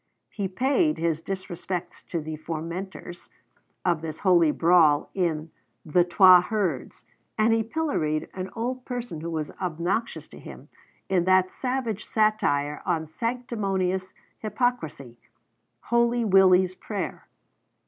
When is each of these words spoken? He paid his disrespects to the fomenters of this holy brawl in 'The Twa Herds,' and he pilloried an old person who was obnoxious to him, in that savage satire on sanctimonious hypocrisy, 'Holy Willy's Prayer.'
He 0.31 0.47
paid 0.47 0.97
his 0.97 1.21
disrespects 1.21 2.03
to 2.07 2.21
the 2.21 2.35
fomenters 2.35 3.29
of 3.85 4.01
this 4.01 4.21
holy 4.21 4.49
brawl 4.49 5.11
in 5.13 5.51
'The 5.85 6.05
Twa 6.05 6.41
Herds,' 6.41 7.05
and 7.37 7.53
he 7.53 7.61
pilloried 7.61 8.27
an 8.33 8.49
old 8.55 8.83
person 8.83 9.21
who 9.21 9.29
was 9.29 9.51
obnoxious 9.61 10.27
to 10.29 10.39
him, 10.39 10.69
in 11.07 11.25
that 11.25 11.51
savage 11.53 12.07
satire 12.07 12.81
on 12.83 13.05
sanctimonious 13.07 14.11
hypocrisy, 14.39 15.19
'Holy 15.81 16.25
Willy's 16.25 16.73
Prayer.' 16.73 17.27